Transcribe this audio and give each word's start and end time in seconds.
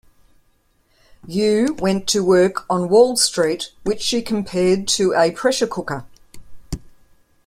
Yu 1.27 1.75
went 1.77 2.07
to 2.07 2.25
work 2.25 2.65
on 2.71 2.89
Wall 2.89 3.15
Street, 3.15 3.71
which 3.83 4.01
she 4.01 4.23
compared 4.23 4.87
to 4.87 5.13
a 5.13 5.29
pressure 5.29 5.67
cooker. 5.67 6.05